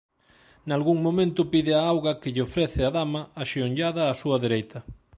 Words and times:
Nalgún 0.69 0.99
momento 1.07 1.41
pide 1.53 1.71
a 1.75 1.83
auga 1.91 2.17
que 2.21 2.33
lle 2.33 2.45
ofrece 2.47 2.81
a 2.85 2.93
dama 2.99 3.21
axeonllada 3.43 4.01
á 4.11 4.13
súa 4.21 4.37
dereita. 4.45 4.79